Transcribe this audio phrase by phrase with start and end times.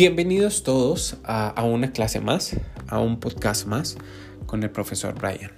[0.00, 2.56] Bienvenidos todos a, una clase más,
[2.88, 3.98] a un podcast más
[4.46, 5.52] con el profesor Brian.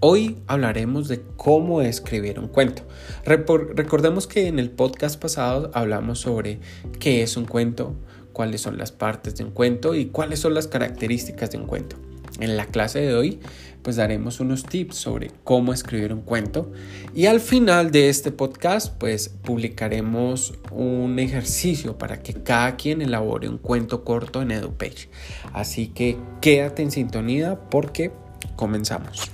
[0.00, 2.82] Hoy hablaremos de cómo escribir un cuento.
[3.24, 6.60] recordemos que en el podcast pasado hablamos sobre
[7.00, 7.94] qué es un cuento,
[8.34, 11.96] cuáles son las partes de un cuento y cuáles son las características de un cuento.
[12.40, 13.40] En la clase de hoy
[13.82, 16.70] pues daremos unos tips sobre cómo escribir un cuento
[17.14, 23.48] y al final de este podcast pues publicaremos un ejercicio para que cada quien elabore
[23.48, 25.08] un cuento corto en EduPage.
[25.52, 28.12] Así que quédate en sintonía porque
[28.56, 29.30] comenzamos.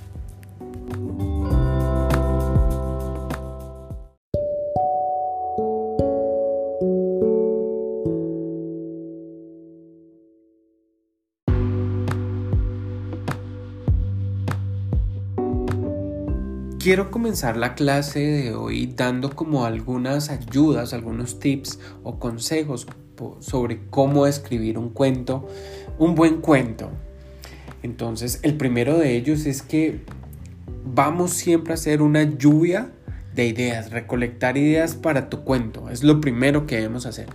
[16.85, 22.87] Quiero comenzar la clase de hoy dando como algunas ayudas, algunos tips o consejos
[23.41, 25.49] sobre cómo escribir un cuento,
[25.99, 26.91] un buen cuento.
[27.83, 30.03] Entonces, el primero de ellos es que
[30.85, 32.93] vamos siempre a hacer una lluvia
[33.35, 35.91] de ideas, recolectar ideas para tu cuento.
[35.91, 37.27] Es lo primero que debemos hacer.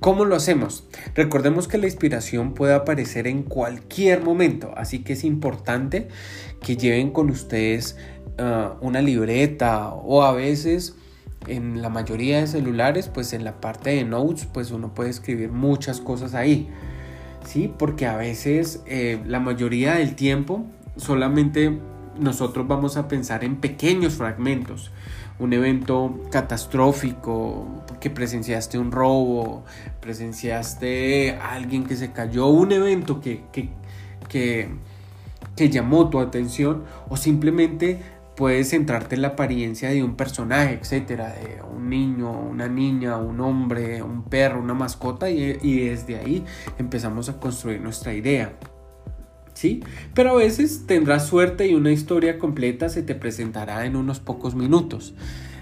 [0.00, 0.84] ¿Cómo lo hacemos?
[1.14, 6.06] Recordemos que la inspiración puede aparecer en cualquier momento, así que es importante
[6.62, 7.96] que lleven con ustedes
[8.40, 10.94] Ah, una libreta o a veces
[11.48, 15.50] en la mayoría de celulares pues en la parte de notes pues uno puede escribir
[15.50, 16.68] muchas cosas ahí
[17.44, 20.64] sí porque a veces eh, la mayoría del tiempo
[20.96, 21.80] solamente
[22.20, 24.92] nosotros vamos a pensar en pequeños fragmentos
[25.38, 27.66] un evento catastrófico,
[28.00, 29.64] que presenciaste un robo,
[30.00, 33.68] presenciaste alguien que se cayó, un evento que, que,
[34.28, 34.68] que,
[35.56, 38.00] que llamó tu atención o simplemente
[38.36, 43.40] puedes centrarte en la apariencia de un personaje, etcétera, de un niño, una niña, un
[43.40, 46.44] hombre, un perro, una mascota, y, y desde ahí
[46.78, 48.52] empezamos a construir nuestra idea.
[49.58, 49.82] ¿Sí?
[50.14, 54.54] Pero a veces tendrás suerte y una historia completa se te presentará en unos pocos
[54.54, 55.14] minutos.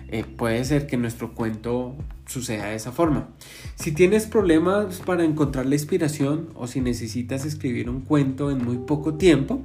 [0.09, 1.95] Eh, puede ser que nuestro cuento
[2.27, 3.31] suceda de esa forma.
[3.77, 8.77] Si tienes problemas para encontrar la inspiración o si necesitas escribir un cuento en muy
[8.77, 9.63] poco tiempo,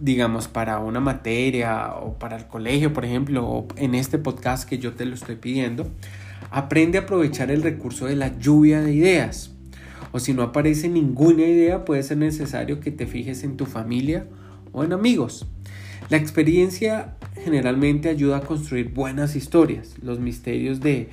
[0.00, 4.78] digamos, para una materia o para el colegio, por ejemplo, o en este podcast que
[4.78, 5.88] yo te lo estoy pidiendo,
[6.50, 9.52] aprende a aprovechar el recurso de la lluvia de ideas.
[10.12, 14.26] O si no aparece ninguna idea, puede ser necesario que te fijes en tu familia
[14.72, 15.46] o en amigos.
[16.08, 19.96] La experiencia generalmente ayuda a construir buenas historias.
[20.02, 21.10] Los misterios de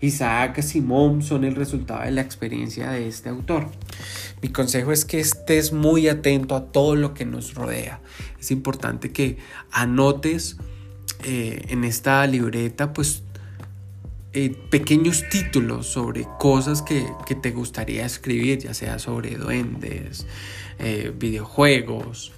[0.00, 3.68] Isaac Simón son el resultado de la experiencia de este autor.
[4.42, 8.00] Mi consejo es que estés muy atento a todo lo que nos rodea.
[8.38, 9.38] Es importante que
[9.72, 10.58] anotes
[11.24, 13.22] eh, en esta libreta pues
[14.36, 17.06] eh, pequeños títulos sobre cosas que,
[17.40, 20.26] te gustaría escribir, ya sea sobre duendes,
[20.78, 22.32] eh, videojuegos,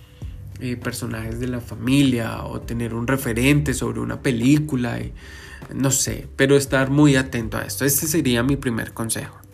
[0.82, 4.98] personajes de la familia o tener un referente sobre una película,
[5.72, 7.84] no sé, pero estar muy atento a esto.
[7.84, 9.47] Este sería mi primer consejo.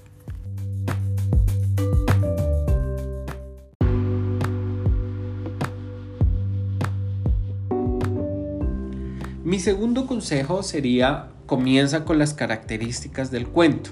[9.64, 13.90] Segundo consejo sería comienza con las características del cuento.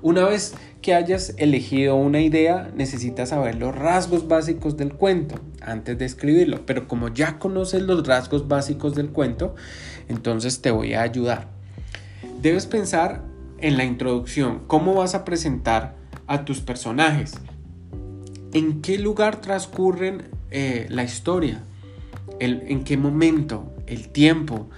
[0.00, 5.98] Una vez que hayas elegido una idea, necesitas saber los rasgos básicos del cuento antes
[5.98, 6.64] de escribirlo.
[6.64, 9.54] Pero como ya conoces los rasgos básicos del cuento,
[10.08, 11.48] entonces te voy a ayudar.
[12.40, 13.22] Debes pensar
[13.58, 15.96] en la introducción, cómo vas a presentar
[16.26, 17.34] a tus personajes,
[18.54, 21.64] en qué lugar transcurren eh, la historia,
[22.40, 24.68] en qué momento, el tiempo.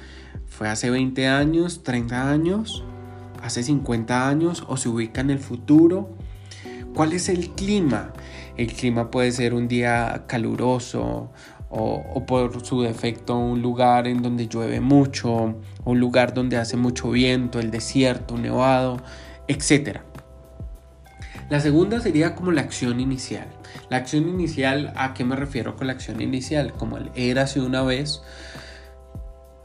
[0.47, 2.85] ¿Fue hace 20 años, 30 años,
[3.43, 6.11] hace 50 años o se ubica en el futuro?
[6.95, 8.13] ¿Cuál es el clima?
[8.57, 11.31] El clima puede ser un día caluroso
[11.71, 15.55] o, por su defecto un lugar en donde llueve mucho,
[15.85, 19.03] un lugar donde hace mucho viento, el desierto, nevado,
[19.49, 20.01] etc.
[21.51, 23.47] La segunda sería como la acción inicial.
[23.91, 26.73] La acción inicial, ¿a qué me refiero con la acción inicial?
[26.73, 28.23] Como el hace una vez,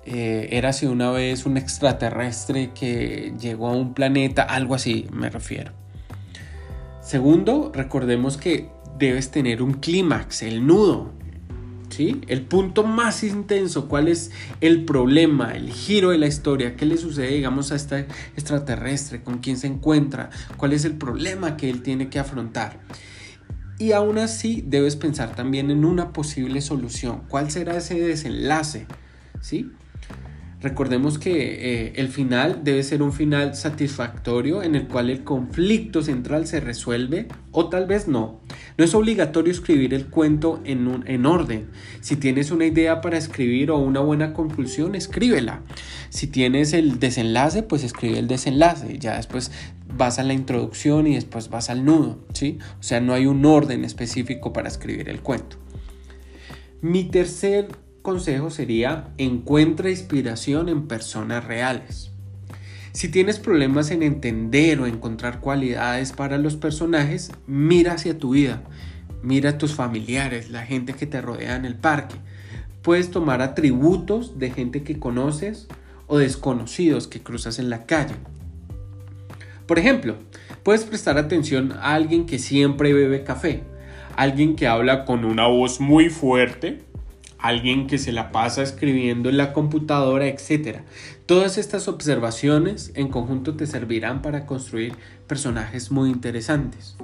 [0.05, 5.29] eh, era así una vez un extraterrestre que llegó a un planeta, algo así me
[5.29, 5.71] refiero.
[7.01, 11.11] Segundo, recordemos que debes tener un clímax, el nudo,
[11.89, 12.21] ¿sí?
[12.27, 16.97] El punto más intenso, cuál es el problema, el giro de la historia, qué le
[16.97, 21.81] sucede, digamos, a este extraterrestre, con quién se encuentra, cuál es el problema que él
[21.81, 22.79] tiene que afrontar.
[23.79, 28.85] Y aún así debes pensar también en una posible solución, cuál será ese desenlace,
[29.41, 29.71] ¿sí?
[30.63, 36.01] Recordemos que eh, el final debe ser un final satisfactorio en el cual el conflicto
[36.01, 38.39] central se resuelve o tal vez no.
[38.77, 41.67] No es obligatorio escribir el cuento en, un, en orden.
[41.99, 45.59] Si tienes una idea para escribir o una buena conclusión, escríbela.
[46.07, 48.97] Si tienes el desenlace, pues escribe el desenlace.
[48.99, 49.51] Ya después
[49.97, 52.19] vas a la introducción y después vas al nudo.
[52.33, 52.59] ¿sí?
[52.79, 55.57] O sea, no hay un orden específico para escribir el cuento.
[56.79, 62.11] Mi tercer consejo sería encuentra inspiración en personas reales.
[62.91, 68.61] Si tienes problemas en entender o encontrar cualidades para los personajes, mira hacia tu vida,
[69.23, 72.15] mira a tus familiares, la gente que te rodea en el parque.
[72.83, 75.67] Puedes tomar atributos de gente que conoces
[76.05, 78.15] o desconocidos que cruzas en la calle.
[79.65, 80.17] Por ejemplo,
[80.61, 83.63] puedes prestar atención a alguien que siempre bebe café,
[84.17, 86.83] alguien que habla con una voz muy fuerte,
[87.43, 90.79] alguien que se la pasa escribiendo en la computadora, etc.
[91.25, 94.93] Todas estas observaciones en conjunto te servirán para construir
[95.27, 96.95] personajes muy interesantes.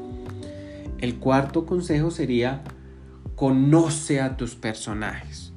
[0.97, 2.63] El cuarto consejo sería
[3.35, 5.51] conoce a tus personajes.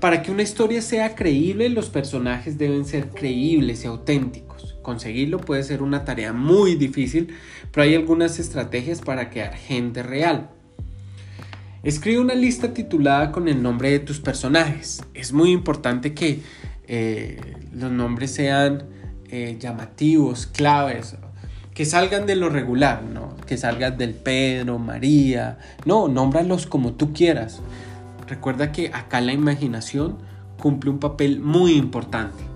[0.00, 4.76] Para que una historia sea creíble, los personajes deben ser creíbles y auténticos.
[4.80, 7.34] Conseguirlo puede ser una tarea muy difícil,
[7.70, 10.50] pero hay algunas estrategias para crear gente real.
[11.82, 15.02] Escribe una lista titulada con el nombre de tus personajes.
[15.14, 16.40] Es muy importante que
[16.86, 17.40] eh,
[17.72, 18.84] los nombres sean
[19.30, 21.16] eh, llamativos, claves,
[21.74, 23.36] que salgan de lo regular, ¿no?
[23.48, 25.58] Que salgan del Pedro, María.
[25.84, 27.60] No, nómbralos como tú quieras.
[28.28, 30.18] Recuerda que acá la imaginación
[30.60, 32.51] cumple un papel muy importante.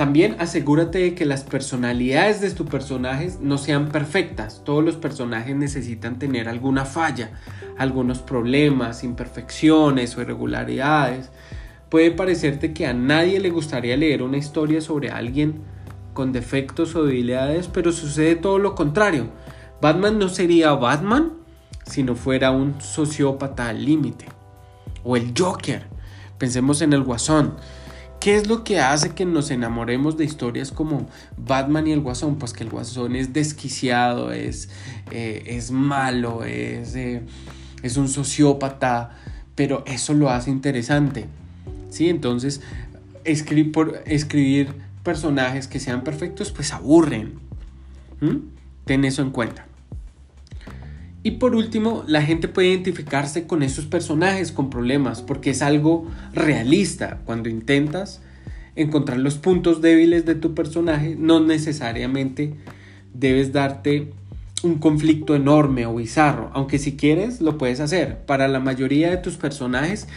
[0.00, 4.62] También asegúrate de que las personalidades de tus personajes no sean perfectas.
[4.64, 7.32] Todos los personajes necesitan tener alguna falla,
[7.76, 11.30] algunos problemas, imperfecciones o irregularidades.
[11.90, 15.60] Puede parecerte que a nadie le gustaría leer una historia sobre alguien
[16.14, 19.28] con defectos o debilidades, pero sucede todo lo contrario.
[19.82, 21.32] Batman no sería Batman
[21.84, 24.24] si no fuera un sociópata al límite.
[25.04, 25.88] O el Joker.
[26.38, 27.56] Pensemos en el Guasón
[28.20, 31.08] ¿Qué es lo que hace que nos enamoremos de historias como
[31.38, 32.36] Batman y el Guasón?
[32.36, 34.68] Pues que el Guasón es desquiciado, es,
[35.10, 37.22] eh, es malo, es, eh,
[37.82, 39.16] es un sociópata,
[39.54, 41.28] pero eso lo hace interesante.
[41.88, 42.10] ¿sí?
[42.10, 42.60] Entonces,
[43.24, 47.38] escribir, personajes que sean perfectos, pues aburren.
[48.84, 49.66] Ten eso en cuenta.
[51.22, 56.08] Y por último, la gente puede identificarse con esos personajes con problemas porque es algo
[56.32, 57.20] realista.
[57.26, 58.22] Cuando intentas
[58.74, 62.54] encontrar los puntos débiles de tu personaje, no necesariamente
[63.12, 64.12] debes darte
[64.62, 68.24] un conflicto enorme o bizarro, aunque si quieres lo puedes hacer.
[68.24, 70.08] Para la mayoría de tus personajes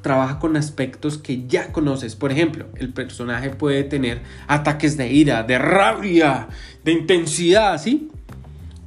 [0.00, 2.16] trabaja con aspectos que ya conoces.
[2.16, 6.48] Por ejemplo, el personaje puede tener ataques de ira, de rabia,
[6.84, 8.10] de intensidad, ¿sí?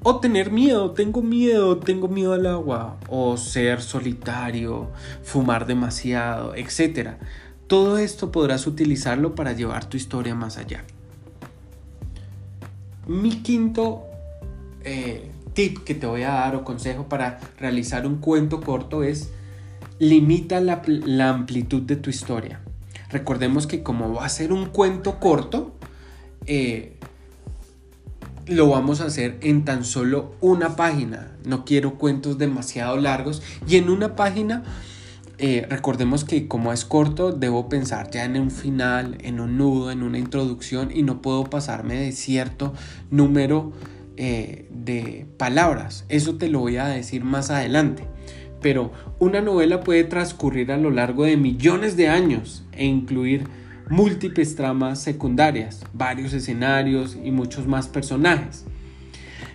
[0.07, 2.97] O tener miedo, tengo miedo, tengo miedo al agua.
[3.09, 4.91] O ser solitario,
[5.23, 7.13] fumar demasiado, etc.
[7.65, 10.83] Todo esto podrás utilizarlo para llevar tu historia más allá.
[13.07, 14.03] Mi quinto
[14.83, 19.31] eh, tip que te voy a dar o consejo para realizar un cuento corto es
[19.97, 22.59] limita la, amplitud de tu historia.
[23.09, 25.73] Recordemos que como va a ser un cuento corto,
[26.45, 26.94] eh,
[28.47, 31.31] lo vamos a hacer en tan solo una página.
[31.43, 33.41] No quiero cuentos demasiado largos.
[33.67, 34.63] Y en una página,
[35.37, 39.91] eh, recordemos que como es corto, debo pensar ya en un final, en un nudo,
[39.91, 42.73] en una introducción y no puedo pasarme de cierto
[43.09, 43.73] número
[44.17, 46.05] eh, de palabras.
[46.09, 48.07] Eso te lo voy a decir más adelante.
[48.61, 53.47] Pero una novela puede transcurrir a lo largo de millones de años e incluir
[53.89, 58.65] múltiples tramas secundarias, varios escenarios y muchos más personajes.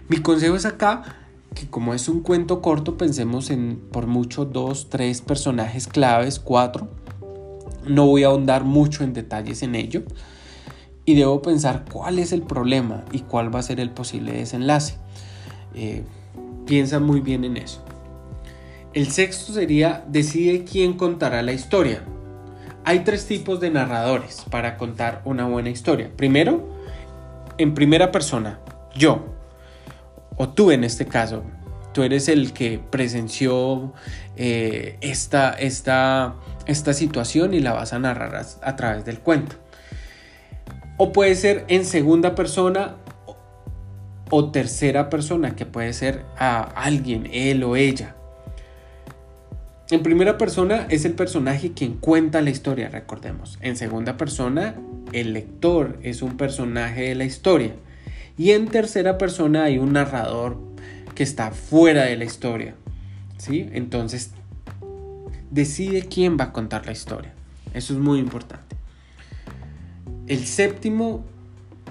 [0.08, 1.20] Mi consejo es acá
[1.54, 6.88] que como es un cuento corto, pensemos en por mucho dos, tres personajes claves, cuatro.
[7.86, 10.02] No voy a ahondar mucho en detalles en ello.
[11.04, 14.94] Y debo pensar cuál es el problema y cuál va a ser el posible desenlace.
[15.74, 16.04] Eh,
[16.66, 17.82] piensa muy bien en eso.
[18.92, 22.04] El sexto sería decide quién contará la historia.
[22.84, 26.10] Hay tres tipos de narradores para contar una buena historia.
[26.16, 26.68] Primero,
[27.58, 28.58] en primera persona,
[28.94, 29.26] yo,
[30.36, 31.44] o tú en este caso,
[31.92, 33.92] tú eres el que presenció
[34.36, 39.56] eh, esta, esta, esta situación y la vas a narrar a, a través del cuento.
[40.96, 42.96] O puede ser en segunda persona
[44.30, 48.16] o tercera persona, que puede ser a alguien, él o ella.
[49.90, 53.58] En primera persona es el personaje quien cuenta la historia, recordemos.
[53.60, 54.76] En segunda persona,
[55.12, 57.74] el lector es un personaje de la historia.
[58.38, 60.58] Y en tercera persona hay un narrador
[61.14, 62.74] que está fuera de la historia.
[63.38, 63.68] ¿Sí?
[63.72, 64.30] Entonces,
[65.50, 67.32] decide quién va a contar la historia.
[67.74, 68.76] Eso es muy importante.
[70.26, 71.24] El séptimo,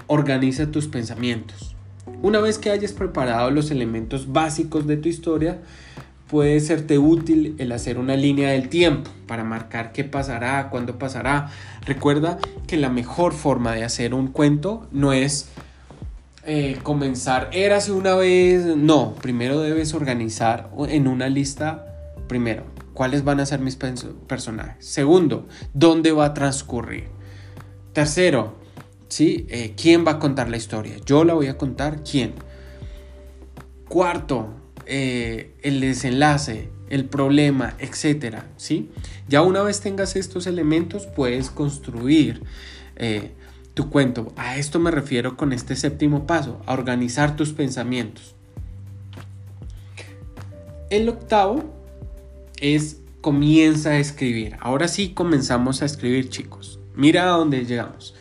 [0.06, 1.76] organiza tus pensamientos.
[2.22, 5.60] Una vez que hayas preparado los elementos básicos de tu historia,
[6.30, 11.50] puede serte útil el hacer una línea del tiempo para marcar qué pasará, cuándo pasará.
[11.84, 15.48] Recuerda que la mejor forma de hacer un cuento no es
[16.46, 21.84] eh, comenzar, érase una vez, no, primero debes organizar en una lista,
[22.28, 22.62] primero,
[22.94, 24.86] cuáles van a ser mis personajes.
[24.86, 27.08] Segundo, dónde va a transcurrir.
[27.92, 28.54] Tercero,
[29.08, 29.46] ¿sí?
[29.50, 30.96] Eh, ¿quién va a contar la historia?
[31.04, 32.34] Yo la voy a contar, ¿quién?
[33.88, 34.59] Cuarto,
[34.92, 38.90] eh, el desenlace, el problema, etcétera, ¿sí?
[39.28, 42.42] Ya una vez tengas estos elementos, puedes construir
[42.96, 43.30] eh,
[43.74, 44.32] tu cuento.
[44.36, 48.34] A esto me refiero con este séptimo paso, a organizar tus pensamientos.
[50.90, 51.72] El octavo
[52.60, 54.56] es comienza a escribir.
[54.58, 56.80] Ahora sí comenzamos a escribir, chicos.
[56.96, 58.14] Mira a dónde llegamos.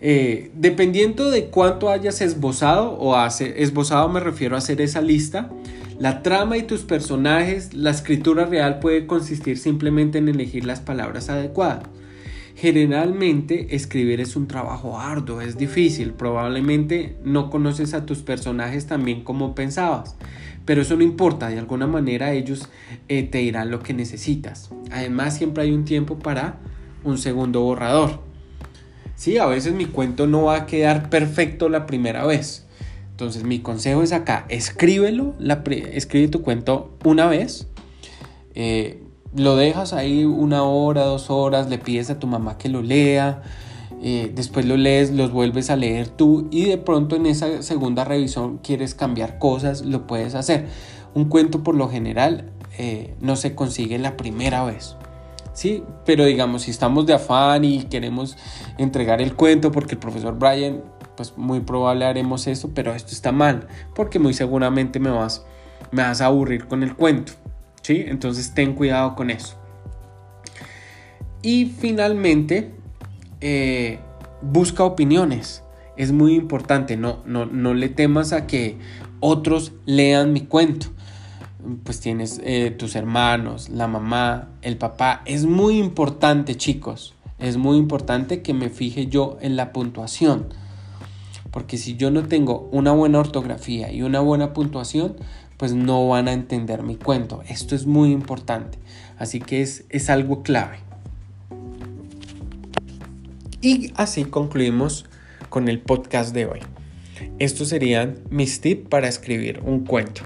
[0.00, 5.50] Eh, dependiendo de cuánto hayas esbozado o hace, esbozado me refiero a hacer esa lista,
[5.98, 11.28] la trama y tus personajes, la escritura real puede consistir simplemente en elegir las palabras
[11.28, 11.84] adecuadas.
[12.56, 19.04] Generalmente escribir es un trabajo arduo, es difícil, probablemente no conoces a tus personajes tan
[19.04, 20.16] bien como pensabas,
[20.64, 22.68] pero eso no importa, de alguna manera ellos
[23.08, 24.70] eh, te dirán lo que necesitas.
[24.92, 26.58] Además siempre hay un tiempo para
[27.02, 28.20] un segundo borrador.
[29.16, 32.63] Sí, a veces mi cuento no va a quedar perfecto la primera vez,
[33.14, 35.36] entonces mi consejo es acá, escríbelo,
[35.92, 37.68] escribe tu cuento una vez,
[38.56, 39.04] eh,
[39.36, 43.40] lo dejas ahí una hora, dos horas, le pides a tu mamá que lo lea,
[44.02, 48.02] eh, después lo lees, los vuelves a leer tú y de pronto en esa segunda
[48.02, 50.66] revisión quieres cambiar cosas, lo puedes hacer.
[51.14, 54.96] Un cuento por lo general eh, no se consigue la primera vez.
[55.52, 58.36] Sí, pero digamos, si estamos de afán y queremos
[58.76, 60.82] entregar el cuento porque el profesor Brian
[61.16, 65.44] pues muy probable haremos esto, pero esto está mal, porque muy seguramente me vas,
[65.90, 67.32] me vas a aburrir con el cuento,
[67.82, 68.04] ¿sí?
[68.06, 69.56] Entonces ten cuidado con eso.
[71.42, 72.72] Y finalmente,
[73.40, 73.98] eh,
[74.40, 75.62] busca opiniones.
[75.96, 78.78] Es muy importante, no, no, no le temas a que
[79.20, 80.88] otros lean mi cuento.
[81.84, 85.22] Pues tienes eh, tus hermanos, la mamá, el papá.
[85.24, 87.14] Es muy importante, chicos.
[87.38, 90.46] Es muy importante que me fije yo en la puntuación
[91.54, 95.14] porque si yo no tengo una buena ortografía y una buena puntuación,
[95.56, 97.44] pues no van a entender mi cuento.
[97.48, 98.76] Esto es muy importante.
[99.18, 100.78] Así que es, es algo clave.
[103.60, 105.06] Y así concluimos
[105.48, 106.58] con el podcast de hoy.
[107.38, 110.22] Estos serían mis tips para escribir un cuento.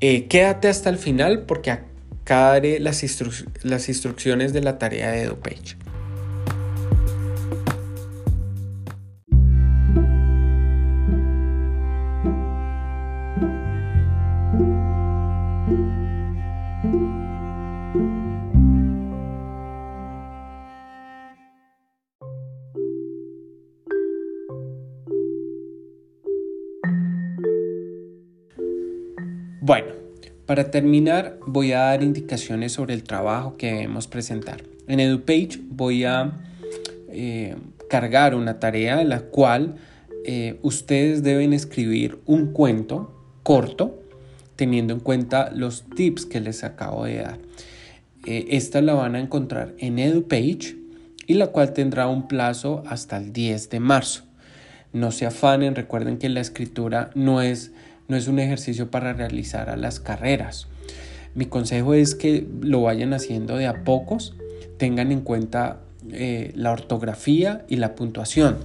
[0.00, 3.02] Eh, quédate hasta el final porque acá las,
[3.62, 5.78] las instrucciones de la tarea de EduPage.
[30.50, 34.64] Para terminar voy a dar indicaciones sobre el trabajo que debemos presentar.
[34.88, 36.32] En EduPage voy a
[37.08, 37.54] eh,
[37.88, 39.76] cargar una tarea en la cual
[40.26, 43.14] eh, ustedes deben escribir un cuento
[43.44, 44.02] corto
[44.56, 47.38] teniendo en cuenta los tips que les acabo de dar.
[48.26, 50.76] Eh, esta la van a encontrar en EduPage
[51.28, 54.24] y la cual tendrá un plazo hasta el 10 de marzo.
[54.92, 57.70] No se afanen, recuerden que la escritura no es
[58.10, 60.66] no es un ejercicio para realizar a las carreras.
[61.36, 64.34] Mi consejo es que lo vayan haciendo de a pocos,
[64.78, 68.58] tengan en cuenta eh, la ortografía y la puntuación,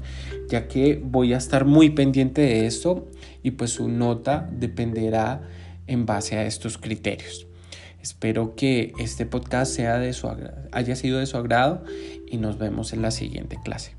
[0.49, 3.07] ya que voy a estar muy pendiente de esto
[3.43, 5.43] y pues su nota dependerá
[5.85, 7.45] en base a estos criterios.
[8.01, 10.27] Espero que este podcast sea de su
[10.71, 11.83] haya sido de su agrado
[12.25, 13.95] y nos vemos en la siguiente clase.